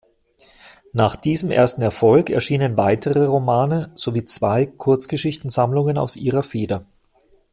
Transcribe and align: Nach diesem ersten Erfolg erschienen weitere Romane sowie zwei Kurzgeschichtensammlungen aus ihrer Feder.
Nach 0.93 1.15
diesem 1.15 1.51
ersten 1.51 1.83
Erfolg 1.83 2.31
erschienen 2.31 2.75
weitere 2.75 3.25
Romane 3.27 3.91
sowie 3.95 4.25
zwei 4.25 4.65
Kurzgeschichtensammlungen 4.65 5.99
aus 5.99 6.15
ihrer 6.15 6.41
Feder. 6.41 6.87